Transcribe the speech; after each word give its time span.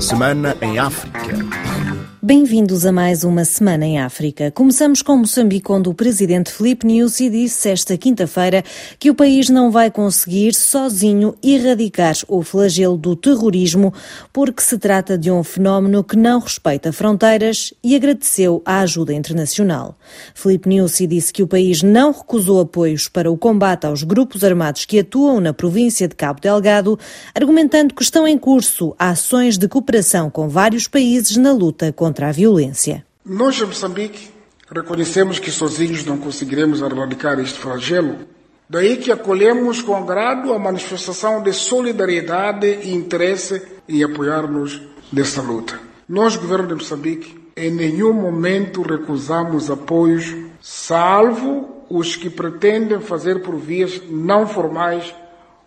Semana 0.00 0.56
em 0.60 0.78
África. 0.78 2.17
Bem-vindos 2.28 2.84
a 2.84 2.92
mais 2.92 3.24
uma 3.24 3.42
Semana 3.42 3.86
em 3.86 3.98
África. 3.98 4.50
Começamos 4.50 5.00
com 5.00 5.16
Moçambique, 5.16 5.72
onde 5.72 5.88
o 5.88 5.94
presidente 5.94 6.52
Filipe 6.52 6.86
Nyusi 6.86 7.30
disse 7.30 7.70
esta 7.70 7.96
quinta-feira 7.96 8.62
que 8.98 9.08
o 9.08 9.14
país 9.14 9.48
não 9.48 9.70
vai 9.70 9.90
conseguir 9.90 10.54
sozinho 10.54 11.34
erradicar 11.42 12.14
o 12.28 12.42
flagelo 12.42 12.98
do 12.98 13.16
terrorismo, 13.16 13.94
porque 14.30 14.60
se 14.60 14.76
trata 14.76 15.16
de 15.16 15.30
um 15.30 15.42
fenómeno 15.42 16.04
que 16.04 16.18
não 16.18 16.38
respeita 16.38 16.92
fronteiras 16.92 17.72
e 17.82 17.96
agradeceu 17.96 18.60
a 18.62 18.80
ajuda 18.80 19.14
internacional. 19.14 19.96
Filipe 20.34 20.68
Nyusi 20.68 21.06
disse 21.06 21.32
que 21.32 21.42
o 21.42 21.48
país 21.48 21.82
não 21.82 22.12
recusou 22.12 22.60
apoios 22.60 23.08
para 23.08 23.30
o 23.30 23.38
combate 23.38 23.86
aos 23.86 24.02
grupos 24.02 24.44
armados 24.44 24.84
que 24.84 24.98
atuam 24.98 25.40
na 25.40 25.54
província 25.54 26.06
de 26.06 26.14
Cabo 26.14 26.42
Delgado, 26.42 26.98
argumentando 27.34 27.94
que 27.94 28.02
estão 28.02 28.28
em 28.28 28.36
curso 28.36 28.94
ações 28.98 29.56
de 29.56 29.66
cooperação 29.66 30.28
com 30.28 30.46
vários 30.46 30.86
países 30.86 31.38
na 31.38 31.52
luta 31.52 31.90
contra 31.90 32.17
contra 32.18 32.30
a 32.30 32.32
violência. 32.32 33.04
Nós, 33.24 33.60
em 33.60 33.64
Moçambique, 33.64 34.30
reconhecemos 34.68 35.38
que 35.38 35.52
sozinhos 35.52 36.04
não 36.04 36.18
conseguiremos 36.18 36.80
erradicar 36.80 37.38
este 37.38 37.60
flagelo. 37.60 38.26
Daí 38.68 38.96
que 38.96 39.12
acolhemos 39.12 39.80
com 39.80 39.94
agrado 39.94 40.52
a 40.52 40.58
manifestação 40.58 41.40
de 41.40 41.52
solidariedade 41.52 42.66
e 42.66 42.92
interesse 42.92 43.62
em 43.88 44.02
apoiar-nos 44.02 44.82
nesta 45.12 45.40
luta. 45.40 45.78
Nós, 46.08 46.34
governo 46.34 46.66
de 46.66 46.74
Moçambique, 46.74 47.38
em 47.56 47.70
nenhum 47.70 48.12
momento 48.12 48.82
recusamos 48.82 49.70
apoios, 49.70 50.34
salvo 50.60 51.84
os 51.88 52.16
que 52.16 52.28
pretendem 52.28 53.00
fazer 53.00 53.42
por 53.42 53.56
vias 53.56 54.02
não 54.10 54.44
formais 54.44 55.14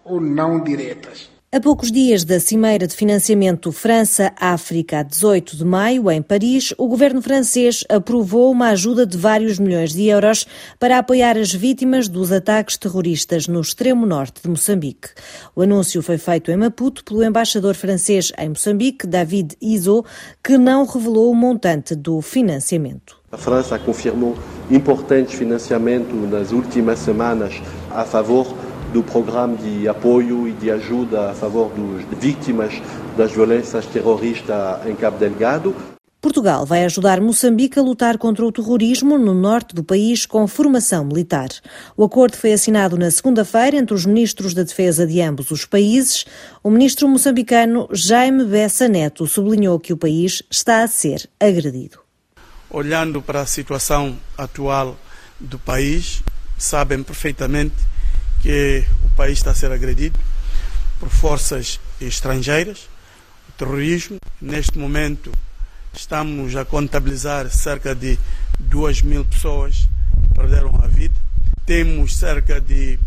ou 0.04 0.20
não 0.20 0.62
diretas. 0.62 1.30
A 1.54 1.60
poucos 1.60 1.92
dias 1.92 2.24
da 2.24 2.40
Cimeira 2.40 2.88
de 2.88 2.96
Financiamento 2.96 3.74
França-África, 3.74 5.00
a 5.00 5.04
18 5.04 5.58
de 5.58 5.66
maio, 5.66 6.10
em 6.10 6.22
Paris, 6.22 6.74
o 6.78 6.88
governo 6.88 7.22
francês 7.22 7.84
aprovou 7.90 8.50
uma 8.50 8.70
ajuda 8.70 9.06
de 9.06 9.18
vários 9.18 9.60
milhões 9.60 9.92
de 9.92 10.08
euros 10.08 10.48
para 10.80 10.98
apoiar 10.98 11.38
as 11.38 11.52
vítimas 11.52 12.08
dos 12.08 12.32
ataques 12.32 12.78
terroristas 12.78 13.50
no 13.50 13.60
extremo 13.60 14.06
norte 14.06 14.42
de 14.42 14.50
Moçambique. 14.50 15.10
O 15.54 15.62
anúncio 15.62 16.02
foi 16.02 16.18
feito 16.18 16.50
em 16.52 16.56
Maputo 16.56 17.04
pelo 17.04 17.22
embaixador 17.22 17.76
francês 17.76 18.32
em 18.38 18.48
Moçambique, 18.48 19.06
David 19.06 19.58
Iso, 19.62 20.06
que 20.42 20.58
não 20.58 20.86
revelou 20.86 21.30
o 21.30 21.36
montante 21.36 21.96
do 21.96 22.22
financiamento. 22.22 23.20
A 23.30 23.38
França 23.38 23.78
confirmou 23.78 24.38
importante 24.70 25.36
financiamento 25.36 26.16
nas 26.16 26.54
últimas 26.54 27.00
semanas 27.00 27.62
a 27.90 28.06
favor 28.06 28.48
do 28.92 29.02
programa 29.02 29.56
de 29.56 29.88
apoio 29.88 30.48
e 30.48 30.52
de 30.52 30.70
ajuda 30.70 31.32
a 31.32 31.34
favor 31.34 31.72
das 31.72 32.20
vítimas 32.20 32.74
das 33.18 33.32
violências 33.32 33.86
terroristas 33.86 34.86
em 34.86 34.96
Cabo 34.96 35.18
Delgado. 35.18 35.76
Portugal 36.22 36.68
vai 36.68 36.86
ajudar 36.86 37.20
Moçambique 37.20 37.80
a 37.80 37.82
lutar 37.82 38.18
contra 38.20 38.46
o 38.46 38.52
terrorismo 38.52 39.18
no 39.18 39.34
norte 39.34 39.74
do 39.74 39.84
país 39.84 40.24
com 40.26 40.48
formação 40.48 41.04
militar. 41.04 41.50
O 41.98 42.04
acordo 42.04 42.38
foi 42.38 42.54
assinado 42.54 42.96
na 42.96 43.10
segunda-feira 43.10 43.78
entre 43.78 43.96
os 43.96 44.06
ministros 44.06 44.54
da 44.54 44.62
Defesa 44.62 45.08
de 45.08 45.20
ambos 45.20 45.50
os 45.50 45.66
países. 45.66 46.26
O 46.64 46.70
ministro 46.70 47.08
moçambicano 47.08 47.88
Jaime 47.92 48.46
Bessa 48.46 48.88
Neto 48.88 49.26
sublinhou 49.26 49.80
que 49.80 49.94
o 49.94 49.98
país 49.98 50.44
está 50.52 50.84
a 50.84 50.88
ser 50.88 51.28
agredido. 51.40 51.98
Olhando 52.70 53.20
para 53.20 53.42
a 53.42 53.46
situação 53.48 54.16
atual 54.38 54.96
do 55.40 55.58
país, 55.58 56.22
sabem 56.56 57.02
perfeitamente 57.02 57.76
que 58.42 58.84
o 59.06 59.10
país 59.10 59.40
está 59.40 59.52
a 59.52 59.56
ser 59.56 59.72
agredido 59.72 60.20
por 61.00 61.10
forças 61.10 61.80
estrangeiras, 62.00 62.88
o 63.50 63.52
terrorismo. 63.54 64.18
Neste 64.42 64.78
momento 64.78 65.32
estamos 65.94 66.56
a 66.56 66.66
contabilizar 66.66 67.50
cerca 67.50 67.94
de 67.94 68.18
2 68.60 69.02
mil 69.04 69.26
pessoas 69.26 69.88
que 70.24 70.34
perderam 70.36 70.80
a 70.84 70.88
vida. 70.88 71.16
Temos 71.66 72.16
cerca 72.16 72.60
de 72.60 73.00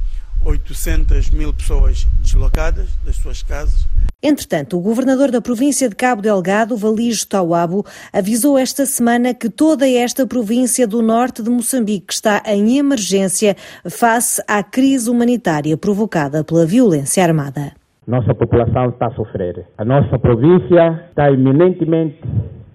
800 0.45 1.31
mil 1.31 1.53
pessoas 1.53 2.07
deslocadas 2.21 2.89
das 3.05 3.17
suas 3.17 3.43
casas. 3.43 3.87
Entretanto, 4.23 4.79
o 4.79 4.81
governador 4.81 5.31
da 5.31 5.41
província 5.41 5.89
de 5.89 5.95
Cabo 5.95 6.23
Delgado, 6.23 6.77
Valijo 6.77 7.27
Tauabo, 7.27 7.85
avisou 8.13 8.57
esta 8.57 8.87
semana 8.87 9.35
que 9.35 9.51
toda 9.51 9.89
esta 9.89 10.27
província 10.27 10.87
do 10.87 11.03
norte 11.03 11.43
de 11.43 11.51
Moçambique 11.51 12.13
está 12.13 12.43
em 12.47 12.79
emergência 12.79 13.55
face 13.89 14.43
à 14.49 14.63
crise 14.63 15.11
humanitária 15.11 15.77
provocada 15.77 16.43
pela 16.43 16.65
violência 16.65 17.23
armada. 17.23 17.73
Nossa 18.07 18.35
população 18.35 18.91
está 18.91 19.07
a 19.07 19.15
sofrer. 19.15 19.67
A 19.79 19.85
nossa 19.85 20.19
província 20.19 21.05
está 21.09 21.31
eminentemente 21.31 22.21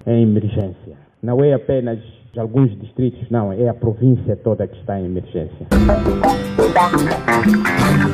em 0.06 0.24
emergência. 0.24 0.98
Não 1.22 1.44
é 1.44 1.54
apenas 1.54 2.00
de 2.34 2.40
alguns 2.40 2.76
distritos, 2.80 3.30
não, 3.30 3.52
é 3.52 3.68
a 3.68 3.74
província 3.74 4.34
toda 4.36 4.68
que 4.68 4.78
está 4.78 5.00
em 5.00 5.06
emergência. 5.06 5.66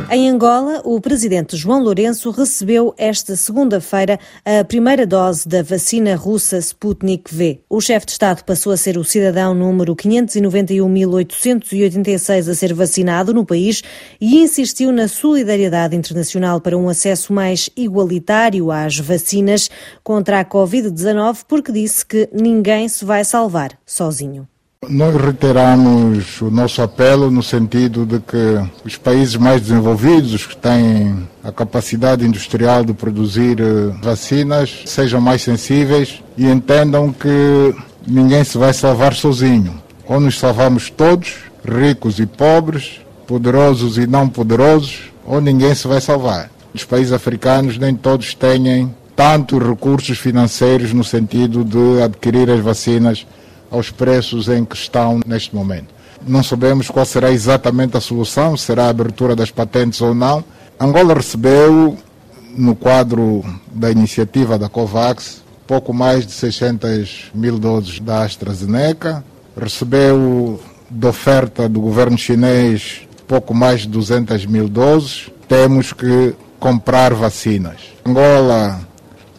Em 0.09 0.29
Angola, 0.29 0.81
o 0.85 1.01
presidente 1.01 1.57
João 1.57 1.83
Lourenço 1.83 2.31
recebeu 2.31 2.95
esta 2.97 3.35
segunda-feira 3.35 4.17
a 4.45 4.63
primeira 4.63 5.05
dose 5.05 5.45
da 5.47 5.61
vacina 5.61 6.15
russa 6.15 6.57
Sputnik 6.59 7.33
V. 7.33 7.59
O 7.69 7.81
chefe 7.81 8.05
de 8.05 8.13
Estado 8.13 8.43
passou 8.43 8.71
a 8.71 8.77
ser 8.77 8.97
o 8.97 9.03
cidadão 9.03 9.53
número 9.53 9.93
591.886 9.95 12.49
a 12.49 12.55
ser 12.55 12.73
vacinado 12.73 13.33
no 13.33 13.45
país 13.45 13.83
e 14.21 14.41
insistiu 14.41 14.89
na 14.91 15.09
solidariedade 15.09 15.95
internacional 15.95 16.61
para 16.61 16.77
um 16.77 16.87
acesso 16.87 17.33
mais 17.33 17.69
igualitário 17.75 18.71
às 18.71 18.99
vacinas 18.99 19.69
contra 20.03 20.39
a 20.39 20.45
Covid-19, 20.45 21.39
porque 21.47 21.71
disse 21.71 22.05
que 22.05 22.29
ninguém 22.31 22.87
se 22.87 23.03
vai 23.03 23.25
salvar 23.25 23.71
sozinho. 24.05 24.47
Nós 24.87 25.15
reiteramos 25.15 26.41
o 26.41 26.51
nosso 26.51 26.79
apelo 26.81 27.31
no 27.31 27.41
sentido 27.41 28.05
de 28.05 28.19
que 28.19 28.61
os 28.85 28.95
países 28.97 29.35
mais 29.35 29.61
desenvolvidos, 29.61 30.33
os 30.33 30.45
que 30.45 30.55
têm 30.55 31.27
a 31.43 31.51
capacidade 31.51 32.23
industrial 32.23 32.85
de 32.85 32.93
produzir 32.93 33.59
eh, 33.59 33.95
vacinas, 34.03 34.83
sejam 34.85 35.19
mais 35.19 35.41
sensíveis 35.41 36.21
e 36.37 36.45
entendam 36.45 37.11
que 37.11 37.75
ninguém 38.05 38.43
se 38.43 38.59
vai 38.59 38.73
salvar 38.73 39.15
sozinho. 39.15 39.81
Ou 40.07 40.19
nos 40.19 40.37
salvamos 40.37 40.91
todos, 40.91 41.33
ricos 41.67 42.19
e 42.19 42.27
pobres, 42.27 43.01
poderosos 43.25 43.97
e 43.97 44.05
não 44.05 44.29
poderosos, 44.29 45.11
ou 45.25 45.41
ninguém 45.41 45.73
se 45.73 45.87
vai 45.87 45.99
salvar. 45.99 46.51
Os 46.71 46.83
países 46.83 47.11
africanos 47.11 47.79
nem 47.79 47.95
todos 47.95 48.35
têm 48.35 48.93
tantos 49.15 49.57
recursos 49.67 50.19
financeiros 50.19 50.93
no 50.93 51.03
sentido 51.03 51.63
de 51.63 52.03
adquirir 52.03 52.51
as 52.51 52.59
vacinas 52.59 53.25
aos 53.75 53.91
preços 53.91 54.47
em 54.47 54.63
que 54.65 54.75
estão 54.75 55.19
neste 55.25 55.53
momento. 55.53 55.93
Não 56.27 56.41
sabemos 56.41 56.89
qual 56.89 57.05
será 57.05 57.31
exatamente 57.31 57.95
a 57.95 58.01
solução, 58.01 58.57
será 58.57 58.85
a 58.85 58.89
abertura 58.89 59.35
das 59.35 59.51
patentes 59.51 60.01
ou 60.01 60.15
não. 60.15 60.43
Angola 60.79 61.13
recebeu, 61.13 61.97
no 62.57 62.75
quadro 62.75 63.43
da 63.71 63.91
iniciativa 63.91 64.57
da 64.57 64.67
COVAX, 64.67 65.43
pouco 65.67 65.93
mais 65.93 66.25
de 66.25 66.31
600 66.31 67.31
mil 67.33 67.59
doses 67.59 67.99
da 67.99 68.23
AstraZeneca, 68.23 69.23
recebeu 69.59 70.59
de 70.89 71.07
oferta 71.07 71.67
do 71.69 71.79
governo 71.79 72.17
chinês 72.17 73.05
pouco 73.27 73.53
mais 73.53 73.81
de 73.81 73.89
200 73.89 74.45
mil 74.45 74.67
doses. 74.67 75.29
Temos 75.47 75.93
que 75.93 76.33
comprar 76.59 77.13
vacinas. 77.13 77.77
Angola 78.05 78.79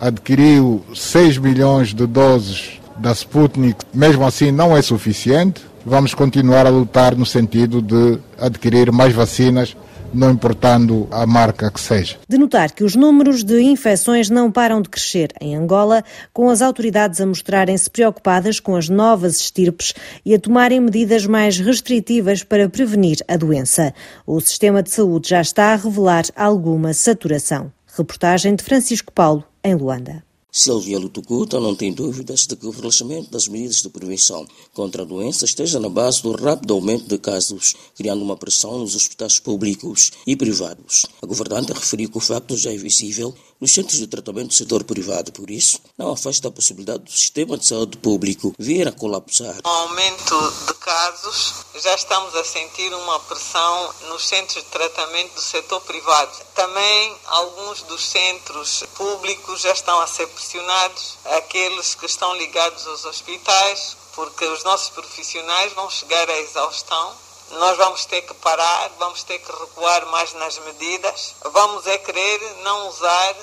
adquiriu 0.01 0.85
6 0.95 1.39
milhões 1.39 1.95
de 1.95 2.07
doses 2.07 2.81
da 2.99 3.13
Sputnik, 3.13 3.85
mesmo 3.93 4.25
assim 4.25 4.51
não 4.51 4.77
é 4.77 4.83
suficiente. 4.83 5.65
Vamos 5.85 6.15
continuar 6.15 6.67
a 6.67 6.71
lutar 6.71 7.15
no 7.15 7.25
sentido 7.25 7.81
de 7.81 8.19
adquirir 8.39 8.91
mais 8.91 9.15
vacinas 9.15 9.77
não 10.13 10.31
importando 10.31 11.07
a 11.11 11.27
marca 11.27 11.71
que 11.71 11.81
seja. 11.81 12.17
De 12.29 12.39
notar 12.39 12.73
que 12.73 12.85
os 12.85 12.97
números 12.97 13.45
de 13.45 13.61
infecções 13.61 14.31
não 14.31 14.51
param 14.51 14.81
de 14.81 14.89
crescer 14.89 15.33
em 15.41 15.55
Angola, 15.55 16.03
com 16.33 16.49
as 16.49 16.63
autoridades 16.63 17.21
a 17.21 17.27
mostrarem-se 17.27 17.91
preocupadas 17.91 18.59
com 18.59 18.75
as 18.75 18.89
novas 18.89 19.41
estirpes 19.41 19.95
e 20.25 20.35
a 20.35 20.39
tomarem 20.39 20.81
medidas 20.81 21.27
mais 21.27 21.59
restritivas 21.59 22.43
para 22.43 22.69
prevenir 22.69 23.19
a 23.29 23.37
doença. 23.37 23.93
O 24.27 24.41
sistema 24.41 24.83
de 24.83 24.91
saúde 24.91 25.29
já 25.31 25.41
está 25.41 25.73
a 25.73 25.77
revelar 25.77 26.25
alguma 26.35 26.93
saturação. 26.93 27.73
Reportagem 27.97 28.55
de 28.55 28.63
Francisco 28.63 29.13
Paulo, 29.13 29.45
em 29.63 29.75
Luanda. 29.75 30.23
Silvia 30.59 30.99
Lutucuta 30.99 31.61
não 31.61 31.75
tem 31.75 31.93
dúvidas 31.93 32.47
de 32.47 32.57
que 32.57 32.67
o 32.67 32.71
relaxamento 32.71 33.31
das 33.31 33.47
medidas 33.47 33.83
de 33.83 33.91
prevenção 33.91 34.47
contra 34.73 35.03
a 35.03 35.05
doença 35.05 35.45
esteja 35.45 35.79
na 35.79 35.91
base 35.91 36.23
do 36.23 36.33
rápido 36.33 36.73
aumento 36.73 37.07
de 37.07 37.19
casos, 37.19 37.75
criando 37.95 38.23
uma 38.23 38.39
pressão 38.39 38.79
nos 38.79 38.97
hospitais 38.97 39.39
públicos 39.39 40.13
e 40.27 40.35
privados. 40.35 41.05
A 41.21 41.27
governante 41.27 41.75
referiu 41.75 42.09
que 42.09 42.17
o 42.17 42.23
facto 42.23 42.57
já 42.57 42.73
é 42.73 42.77
visível 42.79 43.35
nos 43.61 43.73
centros 43.73 43.99
de 43.99 44.07
tratamento 44.07 44.49
do 44.49 44.55
setor 44.55 44.85
privado. 44.85 45.33
Por 45.33 45.51
isso, 45.51 45.81
não 45.97 46.13
afasta 46.13 46.49
a 46.49 46.51
possibilidade 46.51 47.05
do 47.05 47.11
sistema 47.11 47.57
de 47.57 47.67
saúde 47.67 47.97
público 47.99 48.55
vir 48.59 48.89
a 48.89 48.93
colapsar. 48.93 49.57
O 49.65 49.69
aumento 49.69 50.53
de 50.67 50.75
casos, 50.75 51.55
já 51.83 51.95
estamos 51.95 52.35
a 52.35 52.45
sentir 52.45 52.93
uma 52.95 53.21
pressão 53.21 53.95
nos 54.09 54.27
centros 54.27 54.63
de 54.63 54.71
tratamento 54.71 55.35
do 55.35 55.41
setor 55.41 55.81
privado. 55.83 56.33
Também 56.55 57.17
alguns 57.27 57.83
dos 57.83 58.05
centros 58.05 58.85
públicos 58.95 59.61
já 59.61 59.73
estão 59.73 60.01
a 60.01 60.07
ser 60.07 60.27
pressionados, 60.29 61.19
aqueles 61.25 61.95
que 61.95 62.07
estão 62.07 62.35
ligados 62.37 62.87
aos 62.87 63.05
hospitais, 63.05 63.97
porque 64.15 64.45
os 64.47 64.65
nossos 64.65 64.91
profissionais 64.91 65.73
vão 65.75 65.91
chegar 65.91 66.29
à 66.29 66.41
exaustão 66.41 67.26
nós 67.53 67.77
vamos 67.77 68.05
ter 68.07 68.23
que 68.23 68.35
parar, 68.35 68.91
vamos 68.99 69.23
ter 69.23 69.39
que 69.39 69.53
recuar 69.53 70.07
mais 70.11 70.33
nas 70.35 70.59
medidas, 70.59 71.35
vamos 71.53 71.87
é 71.87 71.99
querer 71.99 72.41
não 72.63 72.89
usar 72.89 73.37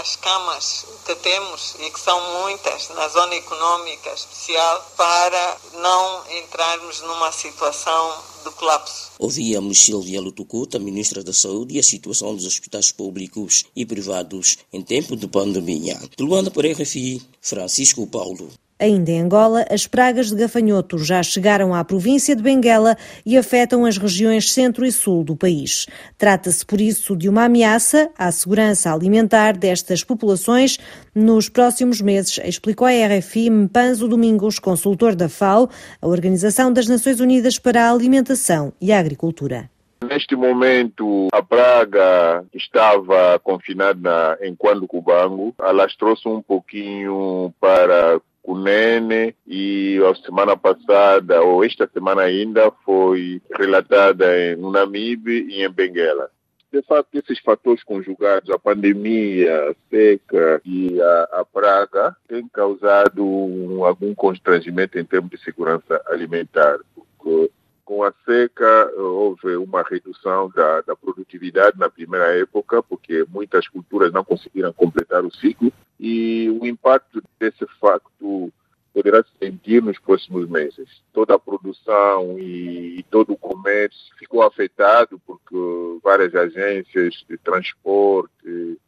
as 0.00 0.16
camas 0.16 0.84
que 1.04 1.14
temos 1.16 1.76
e 1.78 1.90
que 1.90 2.00
são 2.00 2.20
muitas 2.42 2.88
na 2.90 3.08
zona 3.08 3.34
econômica 3.36 4.12
especial 4.12 4.92
para 4.96 5.56
não 5.74 6.24
entrarmos 6.38 7.00
numa 7.02 7.30
situação 7.30 8.22
de 8.44 8.50
colapso. 8.52 9.12
Ouvíamos 9.18 9.84
Silvia 9.84 10.20
Lutucuta, 10.20 10.78
ministra 10.78 11.22
da 11.22 11.32
Saúde, 11.32 11.76
e 11.76 11.78
a 11.78 11.82
situação 11.82 12.34
dos 12.34 12.46
hospitais 12.46 12.90
públicos 12.90 13.64
e 13.74 13.86
privados 13.86 14.58
em 14.72 14.82
tempo 14.82 15.16
de 15.16 15.28
pandemia. 15.28 16.00
De 16.16 16.22
Luanda 16.22 16.50
para 16.50 16.70
RFI, 16.72 17.22
Francisco 17.40 18.06
Paulo. 18.06 18.50
Ainda 18.78 19.10
em 19.10 19.22
Angola, 19.22 19.64
as 19.70 19.86
pragas 19.86 20.30
de 20.30 20.36
gafanhoto 20.36 20.98
já 20.98 21.22
chegaram 21.22 21.74
à 21.74 21.82
província 21.82 22.36
de 22.36 22.42
Benguela 22.42 22.94
e 23.24 23.38
afetam 23.38 23.86
as 23.86 23.96
regiões 23.96 24.52
centro 24.52 24.84
e 24.84 24.92
sul 24.92 25.24
do 25.24 25.34
país. 25.34 25.86
Trata-se, 26.18 26.64
por 26.64 26.78
isso, 26.78 27.16
de 27.16 27.26
uma 27.26 27.44
ameaça 27.44 28.10
à 28.18 28.30
segurança 28.30 28.92
alimentar 28.92 29.56
destas 29.56 30.04
populações 30.04 30.78
nos 31.14 31.48
próximos 31.48 32.02
meses, 32.02 32.38
explicou 32.44 32.86
a 32.86 32.90
RFI 32.90 33.48
Mpanzo 33.48 34.06
Domingos, 34.06 34.58
consultor 34.58 35.14
da 35.14 35.30
FAO, 35.30 35.70
a 36.00 36.06
Organização 36.06 36.70
das 36.70 36.86
Nações 36.86 37.18
Unidas 37.18 37.58
para 37.58 37.86
a 37.86 37.90
Alimentação 37.90 38.74
e 38.78 38.92
a 38.92 38.98
Agricultura. 38.98 39.70
Neste 40.04 40.36
momento, 40.36 41.28
a 41.32 41.42
praga 41.42 42.44
estava 42.54 43.38
confinada 43.42 44.38
em 44.42 44.54
Quando 44.54 44.86
Cubango, 44.86 45.54
alastrou-se 45.58 46.28
um 46.28 46.42
pouquinho 46.42 47.52
para 47.58 48.20
Cunene 48.46 49.34
e 49.44 49.98
a 50.08 50.14
semana 50.24 50.56
passada, 50.56 51.42
ou 51.42 51.64
esta 51.64 51.90
semana 51.92 52.22
ainda, 52.22 52.70
foi 52.84 53.42
relatada 53.52 54.24
em 54.38 54.54
Namibe 54.70 55.48
e 55.50 55.64
em 55.64 55.68
Benguela. 55.68 56.30
De 56.72 56.80
fato, 56.82 57.08
esses 57.12 57.40
fatores 57.40 57.82
conjugados, 57.82 58.48
a 58.50 58.58
pandemia, 58.58 59.70
a 59.70 59.74
seca 59.90 60.60
e 60.64 61.00
a, 61.00 61.40
a 61.40 61.44
praga, 61.44 62.16
têm 62.28 62.46
causado 62.46 63.26
um, 63.26 63.84
algum 63.84 64.14
constrangimento 64.14 64.96
em 64.96 65.04
termos 65.04 65.30
de 65.30 65.38
segurança 65.38 66.00
alimentar. 66.06 66.78
Porque 66.94 67.50
com 67.84 68.04
a 68.04 68.12
seca 68.24 68.92
houve 68.96 69.56
uma 69.56 69.82
redução 69.82 70.50
da, 70.54 70.82
da, 70.82 70.94
produtividade 70.94 71.76
na 71.78 71.90
primeira 71.90 72.38
época, 72.38 72.80
porque 72.80 73.24
muitas 73.28 73.66
culturas 73.66 74.12
não 74.12 74.22
conseguiram 74.22 74.72
completar 74.72 75.24
o 75.24 75.34
ciclo, 75.34 75.72
e 75.98 76.50
o 76.60 76.66
impacto 76.66 77.22
desse 77.38 77.66
facto 77.80 78.52
poderá 78.92 79.22
se 79.22 79.30
sentir 79.38 79.82
nos 79.82 79.98
próximos 79.98 80.48
meses. 80.48 81.02
Toda 81.12 81.34
a 81.34 81.38
produção 81.38 82.38
e, 82.38 83.04
todo 83.10 83.34
o 83.34 83.36
comércio 83.36 84.14
ficou 84.18 84.42
afetado 84.42 85.20
porque 85.26 85.54
várias 86.02 86.34
agências 86.34 87.22
de 87.28 87.36
transporte, 87.36 88.78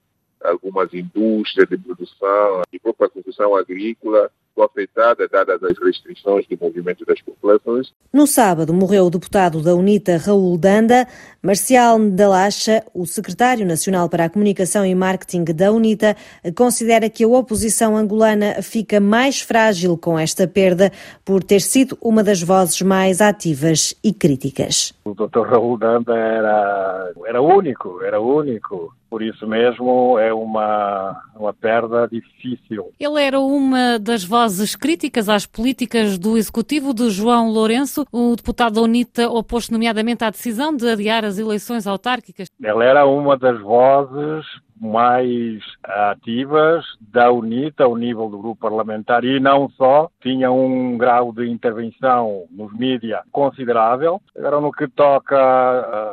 algumas 0.42 0.92
indústrias 0.94 1.68
de 1.68 1.76
produção 1.76 2.62
e 2.72 2.78
própria 2.78 3.10
construção 3.10 3.54
agrícola 3.54 4.30
ficou 4.58 4.64
afetada, 4.64 5.28
dadas 5.28 5.62
as 5.62 5.78
restrições 5.78 6.46
de 6.46 6.58
movimento 6.60 7.04
das 7.04 7.20
populações. 7.22 7.92
No 8.12 8.26
sábado 8.26 8.74
morreu 8.74 9.06
o 9.06 9.10
deputado 9.10 9.62
da 9.62 9.74
UNITA, 9.74 10.16
Raul 10.16 10.58
Danda. 10.58 11.06
Marcial 11.40 11.98
Dalacha, 12.10 12.84
o 12.92 13.06
secretário 13.06 13.64
nacional 13.64 14.08
para 14.08 14.24
a 14.24 14.30
comunicação 14.30 14.84
e 14.84 14.94
marketing 14.94 15.44
da 15.44 15.70
UNITA, 15.70 16.16
considera 16.56 17.08
que 17.08 17.22
a 17.22 17.28
oposição 17.28 17.96
angolana 17.96 18.60
fica 18.60 18.98
mais 18.98 19.40
frágil 19.40 19.96
com 19.96 20.18
esta 20.18 20.48
perda 20.48 20.90
por 21.24 21.44
ter 21.44 21.60
sido 21.60 21.96
uma 22.02 22.24
das 22.24 22.42
vozes 22.42 22.82
mais 22.82 23.20
ativas 23.20 23.94
e 24.02 24.12
críticas. 24.12 24.92
O 25.04 25.14
Dr. 25.14 25.46
Raul 25.46 25.78
Danda 25.78 26.16
era, 26.16 27.12
era 27.24 27.40
único, 27.40 28.02
era 28.02 28.20
único. 28.20 28.92
Por 29.10 29.22
isso 29.22 29.46
mesmo 29.46 30.18
é 30.18 30.34
uma, 30.34 31.16
uma 31.34 31.54
perda 31.54 32.06
difícil. 32.06 32.92
Ele 33.00 33.22
era 33.22 33.40
uma 33.40 33.98
das 33.98 34.22
vozes 34.22 34.47
críticas 34.76 35.28
às 35.28 35.46
políticas 35.46 36.18
do 36.18 36.36
executivo 36.36 36.94
de 36.94 37.10
João 37.10 37.50
Lourenço. 37.50 38.06
O 38.12 38.34
deputado 38.36 38.82
UNITA 38.82 39.28
opôs 39.28 39.68
nomeadamente 39.70 40.24
à 40.24 40.30
decisão 40.30 40.74
de 40.74 40.88
adiar 40.88 41.24
as 41.24 41.38
eleições 41.38 41.86
autárquicas. 41.86 42.48
Ele 42.60 42.84
era 42.84 43.06
uma 43.06 43.36
das 43.36 43.60
vozes 43.60 44.44
mais 44.80 45.60
ativas 45.82 46.84
da 47.00 47.30
UNITA 47.30 47.84
ao 47.84 47.96
nível 47.96 48.28
do 48.28 48.38
grupo 48.38 48.60
parlamentar 48.60 49.24
e 49.24 49.40
não 49.40 49.68
só, 49.70 50.08
tinha 50.22 50.50
um 50.50 50.96
grau 50.96 51.32
de 51.32 51.48
intervenção 51.48 52.44
nos 52.50 52.72
mídias 52.72 53.20
considerável. 53.32 54.20
Agora, 54.36 54.60
no 54.60 54.72
que 54.72 54.88
toca 54.88 55.36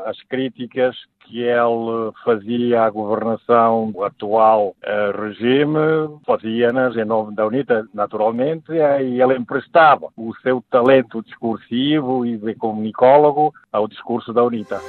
às 0.05 0.21
críticas 0.23 0.95
que 1.25 1.41
ele 1.41 2.11
fazia 2.23 2.83
à 2.83 2.89
governação 2.89 3.91
do 3.91 4.03
atual 4.03 4.75
uh, 4.83 5.21
regime, 5.21 6.19
fazia-nas 6.25 6.95
em 6.95 7.05
nome 7.05 7.35
da 7.35 7.45
UNITA, 7.45 7.87
naturalmente, 7.93 8.71
e 8.71 9.21
ele 9.21 9.37
emprestava 9.37 10.07
o 10.15 10.33
seu 10.41 10.63
talento 10.69 11.21
discursivo 11.23 12.25
e 12.25 12.37
de 12.37 12.55
comunicólogo 12.55 13.53
ao 13.71 13.87
discurso 13.87 14.31
da 14.33 14.43
UNITA. 14.43 14.79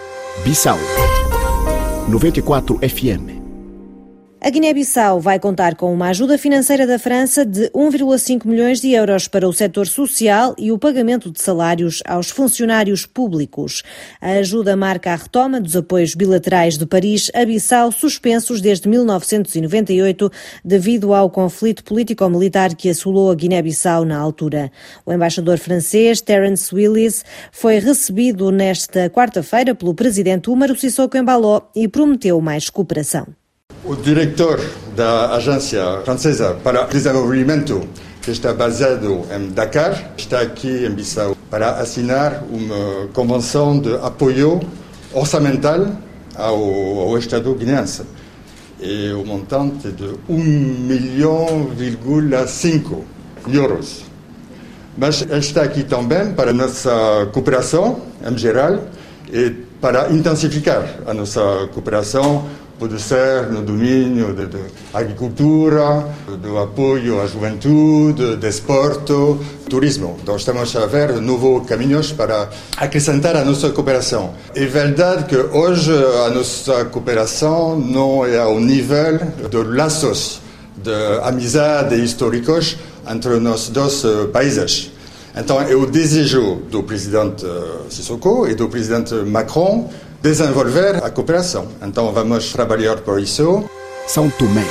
Bissau 0.44 0.76
94 2.08 2.78
FM 2.78 3.45
a 4.46 4.48
Guiné-Bissau 4.48 5.18
vai 5.18 5.40
contar 5.40 5.74
com 5.74 5.92
uma 5.92 6.10
ajuda 6.10 6.38
financeira 6.38 6.86
da 6.86 7.00
França 7.00 7.44
de 7.44 7.68
1,5 7.70 8.46
milhões 8.46 8.80
de 8.80 8.92
euros 8.92 9.26
para 9.26 9.48
o 9.48 9.52
setor 9.52 9.88
social 9.88 10.54
e 10.56 10.70
o 10.70 10.78
pagamento 10.78 11.32
de 11.32 11.42
salários 11.42 12.00
aos 12.06 12.30
funcionários 12.30 13.04
públicos. 13.04 13.82
A 14.20 14.34
ajuda 14.34 14.76
marca 14.76 15.12
a 15.12 15.16
retoma 15.16 15.60
dos 15.60 15.74
apoios 15.74 16.14
bilaterais 16.14 16.78
de 16.78 16.86
Paris 16.86 17.28
a 17.34 17.44
Bissau, 17.44 17.90
suspensos 17.90 18.60
desde 18.60 18.88
1998 18.88 20.30
devido 20.64 21.12
ao 21.12 21.28
conflito 21.28 21.82
político-militar 21.82 22.76
que 22.76 22.88
assolou 22.88 23.32
a 23.32 23.34
Guiné-Bissau 23.34 24.04
na 24.04 24.16
altura. 24.16 24.70
O 25.04 25.12
embaixador 25.12 25.58
francês 25.58 26.20
Terence 26.20 26.72
Willis 26.72 27.24
foi 27.50 27.80
recebido 27.80 28.52
nesta 28.52 29.10
quarta-feira 29.10 29.74
pelo 29.74 29.92
presidente 29.92 30.48
Umaro 30.50 30.76
Sissoko 30.76 31.16
Embaló 31.16 31.62
e 31.74 31.88
prometeu 31.88 32.40
mais 32.40 32.70
cooperação. 32.70 33.26
O 33.86 33.94
diretor 33.94 34.60
da 34.96 35.36
Agência 35.36 36.00
Francesa 36.04 36.56
para 36.64 36.82
Desenvolvimento, 36.86 37.86
que 38.20 38.32
está 38.32 38.52
baseado 38.52 39.24
em 39.32 39.50
Dakar, 39.50 40.10
está 40.16 40.40
aqui 40.40 40.84
em 40.84 40.90
Bissau 40.90 41.36
para 41.48 41.70
assinar 41.76 42.42
uma 42.50 43.06
convenção 43.12 43.78
de 43.78 43.94
apoio 43.94 44.60
orçamental 45.12 45.86
ao, 46.34 46.56
ao 46.56 47.16
Estado 47.16 47.54
guineense. 47.54 48.02
E 48.80 49.12
o 49.12 49.24
montante 49.24 49.92
de 49.92 50.16
1 50.28 50.36
milhão, 50.36 51.70
5 52.44 53.04
euros. 53.52 54.02
Mas 54.98 55.22
está 55.30 55.62
aqui 55.62 55.84
também 55.84 56.32
para 56.32 56.52
nossa 56.52 57.28
cooperação 57.32 58.00
em 58.28 58.36
geral 58.36 58.80
e 59.32 59.50
para 59.80 60.10
intensificar 60.10 60.82
a 61.06 61.14
nossa 61.14 61.68
cooperação 61.72 62.48
pode 62.78 63.00
ser 63.00 63.48
no 63.50 63.62
domínio 63.62 64.34
da 64.34 64.46
agricultura, 64.98 66.06
do 66.42 66.58
apoio 66.58 67.20
à 67.20 67.26
juventude, 67.26 68.36
desporto, 68.36 69.38
turismo. 69.68 70.16
Então 70.22 70.36
estamos 70.36 70.74
a 70.76 70.86
ver 70.86 71.20
novos 71.20 71.66
caminhos 71.66 72.12
para 72.12 72.50
acrescentar 72.76 73.36
a 73.36 73.44
nossa 73.44 73.70
cooperação. 73.70 74.34
É 74.54 74.64
verdade 74.66 75.24
que 75.24 75.36
hoje 75.36 75.92
a 76.26 76.30
nossa 76.30 76.84
cooperação 76.86 77.78
não 77.78 78.24
é 78.26 78.38
ao 78.38 78.60
nível 78.60 79.18
de 79.50 79.56
laços 79.76 80.40
de 80.76 80.92
amizade 81.22 81.96
históricos 81.96 82.76
entre 83.08 83.30
os 83.30 83.68
dois 83.70 84.02
países. 84.32 84.92
Então, 85.38 85.60
é 85.60 85.74
o 85.74 85.84
desejo 85.84 86.62
do 86.70 86.82
presidente 86.82 87.44
Sissoko 87.90 88.48
e 88.48 88.54
do 88.54 88.68
presidente 88.68 89.14
Macron 89.14 89.90
desenvolver 90.26 90.96
a 91.04 91.08
cooperação. 91.08 91.68
Então 91.80 92.12
vamos 92.12 92.52
trabalhar 92.52 92.96
por 93.02 93.20
isso. 93.20 93.64
São 94.08 94.28
Tomé, 94.28 94.64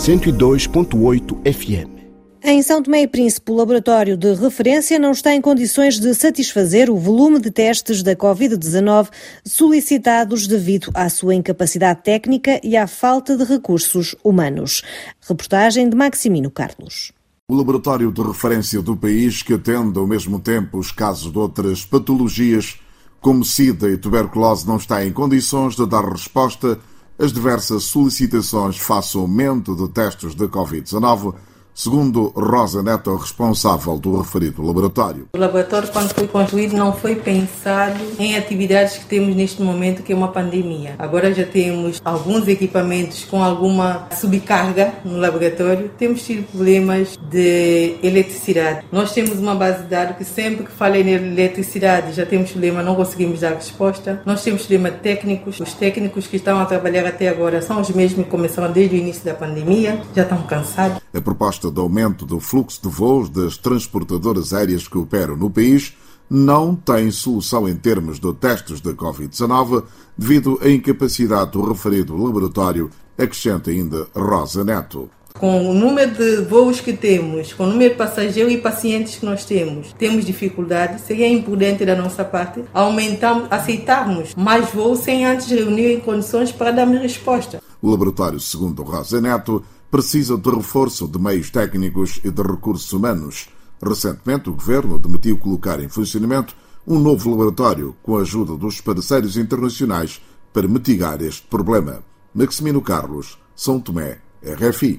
102.8 0.00 1.52
FM. 1.52 2.02
Em 2.42 2.60
São 2.60 2.82
Tomé 2.82 3.02
e 3.02 3.06
Príncipe, 3.06 3.52
o 3.52 3.54
laboratório 3.54 4.16
de 4.16 4.34
referência 4.34 4.98
não 4.98 5.12
está 5.12 5.32
em 5.32 5.40
condições 5.40 6.00
de 6.00 6.12
satisfazer 6.12 6.90
o 6.90 6.96
volume 6.96 7.38
de 7.38 7.52
testes 7.52 8.02
da 8.02 8.16
Covid-19 8.16 9.10
solicitados 9.44 10.48
devido 10.48 10.90
à 10.92 11.08
sua 11.08 11.36
incapacidade 11.36 12.02
técnica 12.02 12.60
e 12.64 12.76
à 12.76 12.88
falta 12.88 13.36
de 13.36 13.44
recursos 13.44 14.16
humanos. 14.24 14.82
Reportagem 15.20 15.88
de 15.88 15.96
Maximino 15.96 16.50
Carlos. 16.50 17.12
O 17.48 17.54
laboratório 17.54 18.10
de 18.10 18.22
referência 18.22 18.82
do 18.82 18.96
país, 18.96 19.40
que 19.44 19.54
atende 19.54 19.96
ao 20.00 20.06
mesmo 20.06 20.40
tempo 20.40 20.78
os 20.78 20.90
casos 20.90 21.30
de 21.30 21.38
outras 21.38 21.84
patologias, 21.84 22.76
como 23.22 23.44
SIDA 23.44 23.88
e 23.88 23.96
tuberculose, 23.96 24.66
não 24.66 24.76
está 24.76 25.06
em 25.06 25.12
condições 25.12 25.76
de 25.76 25.86
dar 25.86 26.04
resposta 26.04 26.78
às 27.16 27.32
diversas 27.32 27.84
solicitações 27.84 28.76
face 28.76 29.16
ao 29.16 29.22
aumento 29.22 29.76
de 29.76 29.88
testes 29.88 30.34
de 30.34 30.48
Covid-19 30.48 31.32
segundo 31.74 32.32
Rosa 32.34 32.82
Neto, 32.82 33.14
responsável 33.16 33.98
do 33.98 34.20
referido 34.20 34.62
laboratório. 34.62 35.28
O 35.34 35.38
laboratório, 35.38 35.88
quando 35.90 36.12
foi 36.12 36.26
construído, 36.26 36.76
não 36.76 36.92
foi 36.92 37.16
pensado 37.16 37.98
em 38.18 38.36
atividades 38.36 38.98
que 38.98 39.06
temos 39.06 39.34
neste 39.34 39.62
momento, 39.62 40.02
que 40.02 40.12
é 40.12 40.16
uma 40.16 40.28
pandemia. 40.28 40.94
Agora 40.98 41.32
já 41.32 41.44
temos 41.44 42.00
alguns 42.04 42.46
equipamentos 42.48 43.24
com 43.24 43.42
alguma 43.42 44.08
subcarga 44.12 44.94
no 45.04 45.18
laboratório. 45.18 45.90
Temos 45.98 46.22
tido 46.22 46.46
problemas 46.50 47.18
de 47.30 47.96
eletricidade. 48.02 48.84
Nós 48.92 49.12
temos 49.12 49.38
uma 49.38 49.54
base 49.54 49.82
de 49.82 49.88
dados 49.88 50.16
que 50.16 50.24
sempre 50.24 50.64
que 50.64 50.72
fala 50.72 50.98
em 50.98 51.08
eletricidade 51.08 52.12
já 52.12 52.26
temos 52.26 52.50
problema, 52.50 52.82
não 52.82 52.94
conseguimos 52.94 53.40
dar 53.40 53.54
resposta. 53.54 54.22
Nós 54.24 54.42
temos 54.42 54.62
problema 54.62 54.90
técnicos. 54.90 55.60
Os 55.60 55.74
técnicos 55.74 56.26
que 56.26 56.36
estão 56.36 56.60
a 56.60 56.66
trabalhar 56.66 57.06
até 57.06 57.28
agora 57.28 57.60
são 57.62 57.80
os 57.80 57.90
mesmos 57.90 58.24
que 58.24 58.30
começaram 58.30 58.72
desde 58.72 58.96
o 58.96 58.98
início 58.98 59.24
da 59.24 59.34
pandemia, 59.34 60.00
já 60.14 60.22
estão 60.22 60.42
cansados. 60.42 61.01
A 61.14 61.20
proposta 61.20 61.70
de 61.70 61.78
aumento 61.78 62.24
do 62.24 62.40
fluxo 62.40 62.80
de 62.82 62.88
voos 62.88 63.28
das 63.28 63.56
transportadoras 63.56 64.54
aéreas 64.54 64.88
que 64.88 64.96
operam 64.96 65.36
no 65.36 65.50
país 65.50 65.94
não 66.28 66.74
tem 66.74 67.10
solução 67.10 67.68
em 67.68 67.76
termos 67.76 68.18
de 68.18 68.32
testes 68.32 68.80
da 68.80 68.92
Covid-19 68.92 69.84
devido 70.16 70.58
à 70.62 70.70
incapacidade 70.70 71.50
do 71.50 71.62
referido 71.62 72.16
laboratório, 72.16 72.88
acrescenta 73.18 73.70
ainda 73.70 74.06
Rosa 74.14 74.64
Neto. 74.64 75.10
Com 75.38 75.70
o 75.70 75.74
número 75.74 76.10
de 76.12 76.42
voos 76.42 76.80
que 76.80 76.92
temos, 76.92 77.52
com 77.52 77.64
o 77.64 77.66
número 77.66 77.90
de 77.90 77.96
passageiros 77.96 78.52
e 78.52 78.58
pacientes 78.58 79.16
que 79.16 79.26
nós 79.26 79.44
temos, 79.44 79.92
temos 79.94 80.24
dificuldade. 80.24 81.00
Seria 81.00 81.28
imprudente 81.28 81.84
da 81.84 81.96
nossa 81.96 82.24
parte 82.24 82.62
aumentar, 82.72 83.48
aceitarmos 83.50 84.34
mais 84.34 84.70
voos 84.70 85.00
sem 85.00 85.26
antes 85.26 85.50
reunir 85.50 85.92
em 85.92 86.00
condições 86.00 86.52
para 86.52 86.70
darmos 86.70 87.00
resposta. 87.00 87.62
O 87.80 87.90
laboratório, 87.90 88.38
segundo 88.38 88.82
Rosa 88.82 89.20
Neto, 89.20 89.64
precisa 89.92 90.38
de 90.38 90.50
reforço 90.50 91.06
de 91.06 91.18
meios 91.18 91.50
técnicos 91.50 92.18
e 92.24 92.30
de 92.30 92.42
recursos 92.42 92.90
humanos. 92.94 93.50
Recentemente, 93.80 94.48
o 94.48 94.54
governo 94.54 94.98
demitiu 94.98 95.36
colocar 95.36 95.78
em 95.80 95.88
funcionamento 95.88 96.56
um 96.86 96.98
novo 96.98 97.30
laboratório 97.30 97.94
com 98.02 98.16
a 98.16 98.22
ajuda 98.22 98.56
dos 98.56 98.80
parceiros 98.80 99.36
internacionais 99.36 100.22
para 100.50 100.66
mitigar 100.66 101.20
este 101.20 101.46
problema. 101.46 102.02
Maximino 102.34 102.80
Carlos, 102.80 103.38
São 103.54 103.78
Tomé, 103.78 104.18
RFI. 104.42 104.98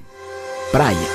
Praia 0.70 1.08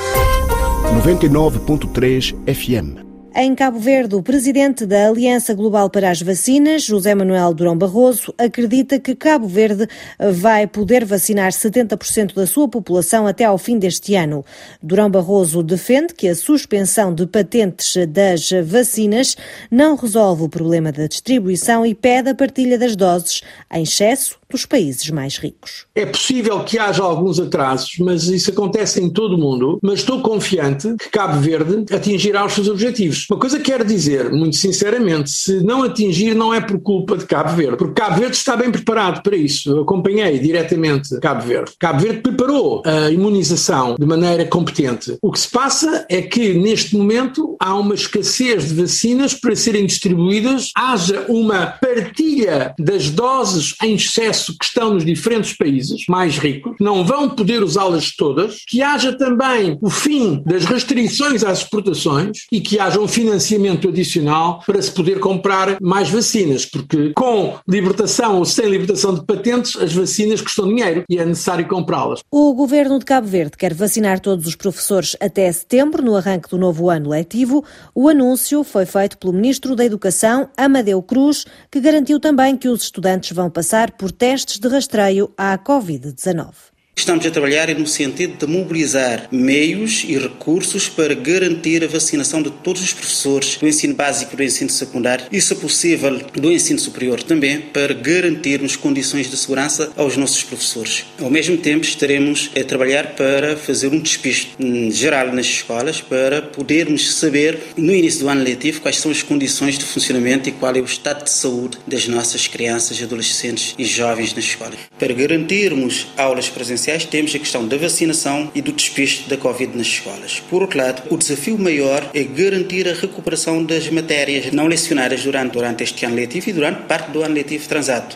99.3 1.01 2.35
FM 2.53 3.08
em 3.35 3.53
Cabo 3.53 3.79
Verde, 3.79 4.15
o 4.15 4.23
presidente 4.23 4.85
da 4.85 5.07
Aliança 5.07 5.53
Global 5.53 5.89
para 5.89 6.09
as 6.09 6.21
Vacinas, 6.21 6.83
José 6.83 7.13
Manuel 7.13 7.53
Durão 7.53 7.77
Barroso, 7.77 8.33
acredita 8.37 8.99
que 8.99 9.15
Cabo 9.15 9.47
Verde 9.47 9.87
vai 10.33 10.65
poder 10.65 11.05
vacinar 11.05 11.51
70% 11.51 12.33
da 12.33 12.47
sua 12.47 12.67
população 12.67 13.27
até 13.27 13.45
ao 13.45 13.57
fim 13.57 13.77
deste 13.77 14.15
ano. 14.15 14.43
Durão 14.81 15.09
Barroso 15.11 15.61
defende 15.61 16.13
que 16.13 16.27
a 16.27 16.35
suspensão 16.35 17.13
de 17.13 17.27
patentes 17.27 17.95
das 18.07 18.49
vacinas 18.63 19.37
não 19.69 19.95
resolve 19.95 20.43
o 20.43 20.49
problema 20.49 20.91
da 20.91 21.05
distribuição 21.05 21.85
e 21.85 21.93
pede 21.93 22.29
a 22.29 22.35
partilha 22.35 22.79
das 22.79 22.95
doses 22.95 23.41
em 23.71 23.83
excesso 23.83 24.38
dos 24.51 24.65
países 24.65 25.09
mais 25.11 25.37
ricos. 25.37 25.85
É 25.93 26.05
possível 26.05 26.63
que 26.63 26.79
haja 26.79 27.03
alguns 27.03 27.39
atrasos, 27.39 27.91
mas 27.99 28.27
isso 28.27 28.49
acontece 28.49 29.01
em 29.01 29.09
todo 29.09 29.35
o 29.35 29.37
mundo. 29.37 29.79
Mas 29.81 29.99
estou 29.99 30.21
confiante 30.21 30.95
que 30.97 31.09
Cabo 31.09 31.39
Verde 31.39 31.85
atingirá 31.93 32.45
os 32.45 32.53
seus 32.53 32.67
objetivos. 32.67 33.27
Uma 33.29 33.39
coisa 33.39 33.59
quero 33.59 33.85
dizer, 33.85 34.31
muito 34.31 34.55
sinceramente, 34.55 35.29
se 35.29 35.63
não 35.63 35.83
atingir, 35.83 36.33
não 36.33 36.53
é 36.53 36.59
por 36.59 36.79
culpa 36.79 37.15
de 37.15 37.25
Cabo 37.25 37.55
Verde, 37.55 37.77
porque 37.77 38.01
Cabo 38.01 38.19
Verde 38.19 38.35
está 38.35 38.57
bem 38.57 38.71
preparado 38.71 39.21
para 39.21 39.35
isso. 39.35 39.69
Eu 39.69 39.81
acompanhei 39.83 40.39
diretamente 40.39 41.19
Cabo 41.19 41.45
Verde. 41.45 41.73
Cabo 41.77 41.99
Verde 41.99 42.21
preparou 42.21 42.81
a 42.85 43.11
imunização 43.11 43.95
de 43.99 44.05
maneira 44.05 44.45
competente. 44.45 45.17
O 45.21 45.31
que 45.31 45.39
se 45.39 45.49
passa 45.49 46.05
é 46.09 46.21
que, 46.21 46.53
neste 46.53 46.95
momento, 46.95 47.55
há 47.59 47.75
uma 47.75 47.93
escassez 47.93 48.69
de 48.69 48.73
vacinas 48.73 49.33
para 49.33 49.55
serem 49.55 49.85
distribuídas, 49.85 50.71
haja 50.75 51.25
uma 51.29 51.67
partilha 51.67 52.73
das 52.79 53.09
doses 53.09 53.75
em 53.83 53.93
excesso 53.93 54.38
que 54.47 54.65
estão 54.65 54.93
nos 54.93 55.05
diferentes 55.05 55.53
países 55.53 56.05
mais 56.07 56.37
ricos, 56.37 56.75
não 56.79 57.05
vão 57.05 57.29
poder 57.29 57.63
usá-las 57.63 58.15
todas, 58.15 58.57
que 58.67 58.81
haja 58.81 59.13
também 59.13 59.77
o 59.81 59.89
fim 59.89 60.41
das 60.45 60.65
restrições 60.65 61.43
às 61.43 61.59
exportações 61.59 62.45
e 62.51 62.61
que 62.61 62.79
haja 62.79 62.99
um 62.99 63.07
financiamento 63.07 63.89
adicional 63.89 64.61
para 64.65 64.81
se 64.81 64.91
poder 64.91 65.19
comprar 65.19 65.77
mais 65.81 66.09
vacinas, 66.09 66.65
porque 66.65 67.11
com 67.13 67.57
libertação 67.67 68.37
ou 68.37 68.45
sem 68.45 68.69
libertação 68.69 69.13
de 69.13 69.25
patentes, 69.25 69.75
as 69.75 69.93
vacinas 69.93 70.41
custam 70.41 70.67
dinheiro 70.67 71.03
e 71.09 71.17
é 71.17 71.25
necessário 71.25 71.67
comprá-las. 71.67 72.21
O 72.31 72.53
governo 72.53 72.99
de 72.99 73.05
Cabo 73.05 73.27
Verde 73.27 73.57
quer 73.57 73.73
vacinar 73.73 74.19
todos 74.19 74.45
os 74.45 74.55
professores 74.55 75.15
até 75.19 75.51
setembro, 75.51 76.03
no 76.03 76.15
arranque 76.15 76.49
do 76.49 76.57
novo 76.57 76.89
ano 76.89 77.09
letivo. 77.09 77.63
O 77.93 78.07
anúncio 78.07 78.63
foi 78.63 78.85
feito 78.85 79.17
pelo 79.17 79.33
ministro 79.33 79.75
da 79.75 79.85
Educação, 79.85 80.49
Amadeu 80.57 81.01
Cruz, 81.01 81.45
que 81.71 81.79
garantiu 81.79 82.19
também 82.19 82.55
que 82.55 82.67
os 82.67 82.83
estudantes 82.83 83.31
vão 83.31 83.49
passar 83.49 83.91
por 83.91 84.11
testes 84.11 84.28
testes 84.29 84.59
de 84.61 84.69
rastreio 84.69 85.33
à 85.37 85.57
Covid-19. 85.57 86.68
Estamos 86.99 87.25
a 87.25 87.31
trabalhar 87.31 87.73
no 87.75 87.87
sentido 87.87 88.45
de 88.45 88.45
mobilizar 88.45 89.29
meios 89.31 90.03
e 90.05 90.17
recursos 90.17 90.89
para 90.89 91.15
garantir 91.15 91.81
a 91.81 91.87
vacinação 91.87 92.41
de 92.41 92.51
todos 92.51 92.83
os 92.83 92.91
professores 92.91 93.55
do 93.55 93.65
ensino 93.65 93.95
básico 93.95 94.33
e 94.33 94.35
do 94.35 94.43
ensino 94.43 94.69
secundário 94.69 95.25
e, 95.31 95.39
se 95.39 95.55
possível, 95.55 96.19
do 96.33 96.51
ensino 96.51 96.77
superior 96.77 97.23
também, 97.23 97.61
para 97.61 97.93
garantirmos 97.93 98.75
condições 98.75 99.31
de 99.31 99.37
segurança 99.37 99.93
aos 99.95 100.17
nossos 100.17 100.43
professores. 100.43 101.05
Ao 101.21 101.29
mesmo 101.29 101.55
tempo, 101.55 101.85
estaremos 101.85 102.51
a 102.53 102.63
trabalhar 102.65 103.15
para 103.15 103.55
fazer 103.55 103.87
um 103.87 103.99
despiste 104.01 104.57
geral 104.91 105.31
nas 105.31 105.45
escolas 105.45 106.01
para 106.01 106.41
podermos 106.41 107.13
saber, 107.15 107.59
no 107.77 107.95
início 107.95 108.19
do 108.19 108.29
ano 108.29 108.43
letivo, 108.43 108.81
quais 108.81 108.97
são 108.97 109.09
as 109.09 109.23
condições 109.23 109.77
de 109.77 109.85
funcionamento 109.85 110.49
e 110.49 110.51
qual 110.51 110.75
é 110.75 110.81
o 110.81 110.85
estado 110.85 111.23
de 111.23 111.31
saúde 111.31 111.77
das 111.87 112.09
nossas 112.09 112.45
crianças, 112.45 113.01
adolescentes 113.01 113.73
e 113.79 113.85
jovens 113.85 114.33
nas 114.33 114.43
escolas. 114.43 114.79
Para 114.99 115.13
garantirmos 115.13 116.05
aulas 116.17 116.49
presenciais 116.49 116.88
temos 116.97 117.35
a 117.35 117.39
questão 117.39 117.67
da 117.67 117.77
vacinação 117.77 118.51
e 118.55 118.61
do 118.61 118.71
despiste 118.71 119.29
da 119.29 119.37
Covid 119.37 119.77
nas 119.77 119.87
escolas. 119.87 120.39
Por 120.49 120.61
outro 120.61 120.79
lado, 120.79 121.03
o 121.09 121.17
desafio 121.17 121.57
maior 121.57 122.09
é 122.13 122.23
garantir 122.23 122.87
a 122.87 122.93
recuperação 122.93 123.63
das 123.63 123.89
matérias 123.89 124.51
não 124.51 124.67
lecionadas 124.67 125.23
durante, 125.23 125.53
durante 125.53 125.83
este 125.83 126.05
ano 126.05 126.15
letivo 126.15 126.49
e 126.49 126.53
durante 126.53 126.81
parte 126.83 127.11
do 127.11 127.21
ano 127.21 127.35
letivo 127.35 127.67
transado. 127.67 128.15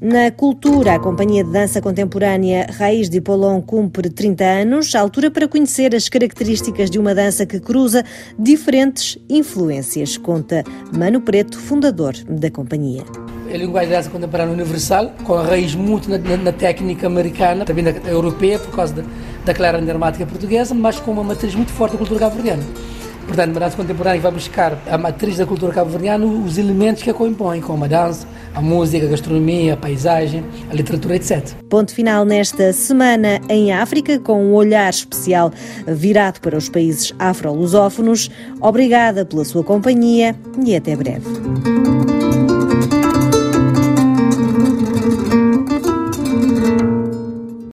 Na 0.00 0.30
cultura, 0.30 0.94
a 0.94 0.98
Companhia 0.98 1.44
de 1.44 1.52
Dança 1.52 1.80
Contemporânea 1.80 2.66
Raiz 2.70 3.10
de 3.10 3.20
Polon 3.20 3.60
cumpre 3.60 4.08
30 4.08 4.44
anos, 4.44 4.94
altura 4.94 5.30
para 5.30 5.48
conhecer 5.48 5.94
as 5.94 6.08
características 6.08 6.90
de 6.90 6.98
uma 6.98 7.14
dança 7.14 7.44
que 7.44 7.60
cruza 7.60 8.04
diferentes 8.38 9.18
influências, 9.28 10.16
conta 10.16 10.64
Mano 10.96 11.20
Preto, 11.20 11.58
fundador 11.58 12.14
da 12.28 12.50
companhia 12.50 13.04
a 13.52 13.56
linguagem 13.56 13.90
dança 13.90 14.10
contemporânea 14.10 14.52
universal, 14.52 15.12
com 15.24 15.34
raiz 15.34 15.74
muito 15.74 16.08
na, 16.10 16.18
na, 16.18 16.52
técnica 16.52 17.06
americana, 17.06 17.64
também 17.64 17.84
na 17.84 17.90
europeia, 18.08 18.58
por 18.58 18.74
causa 18.74 18.94
da, 18.94 19.02
da 19.44 19.54
clara 19.54 19.80
dramática 19.80 20.26
portuguesa, 20.26 20.74
mas 20.74 21.00
com 21.00 21.12
uma 21.12 21.24
matriz 21.24 21.54
muito 21.54 21.72
forte 21.72 21.92
da 21.92 21.98
cultura 21.98 22.20
cabo-verdiana. 22.20 22.62
Portanto, 23.26 23.56
a 23.58 23.60
dança 23.60 23.76
contemporânea 23.76 24.20
vai 24.22 24.32
buscar 24.32 24.78
a 24.90 24.96
matriz 24.96 25.36
da 25.36 25.44
cultura 25.44 25.70
cabo-verdiana, 25.70 26.24
os 26.24 26.56
elementos 26.56 27.02
que 27.02 27.10
a 27.10 27.14
compõem, 27.14 27.60
como 27.60 27.84
a 27.84 27.86
dança, 27.86 28.26
a 28.54 28.60
música, 28.60 29.06
a 29.06 29.10
gastronomia, 29.10 29.74
a 29.74 29.76
paisagem, 29.76 30.42
a 30.70 30.74
literatura, 30.74 31.16
etc. 31.16 31.46
Ponto 31.68 31.94
final 31.94 32.24
nesta 32.24 32.72
semana 32.72 33.38
em 33.50 33.70
África, 33.70 34.18
com 34.18 34.42
um 34.42 34.54
olhar 34.54 34.88
especial 34.88 35.52
virado 35.86 36.40
para 36.40 36.56
os 36.56 36.70
países 36.70 37.14
afro-lusófonos. 37.18 38.30
Obrigada 38.62 39.26
pela 39.26 39.44
sua 39.44 39.62
companhia 39.62 40.34
e 40.64 40.74
até 40.74 40.96
breve. 40.96 42.17